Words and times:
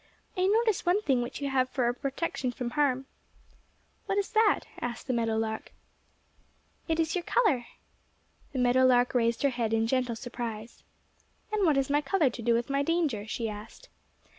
"I 0.35 0.47
notice 0.47 0.83
one 0.83 0.99
thing 1.03 1.21
which 1.21 1.41
you 1.41 1.49
have 1.51 1.69
for 1.69 1.87
a 1.87 1.93
protection 1.93 2.51
from 2.51 2.71
harm." 2.71 3.05
"What 4.07 4.17
is 4.17 4.31
that?" 4.31 4.61
asked 4.79 5.05
the 5.05 5.13
meadow 5.13 5.37
lark. 5.37 5.73
"It 6.87 6.99
is 6.99 7.13
your 7.13 7.23
colour." 7.23 7.67
The 8.51 8.57
meadow 8.57 8.83
lark 8.87 9.13
raised 9.13 9.43
her 9.43 9.49
head 9.51 9.73
in 9.73 9.85
gentle 9.85 10.15
surprise. 10.15 10.81
"And 11.53 11.67
what 11.67 11.75
has 11.75 11.91
my 11.91 12.01
colour 12.01 12.31
to 12.31 12.41
do 12.41 12.55
with 12.55 12.67
my 12.67 12.81
danger?" 12.81 13.27
she 13.27 13.47
asked. 13.47 13.89